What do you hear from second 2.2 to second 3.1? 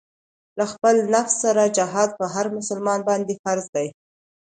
هر مسلمان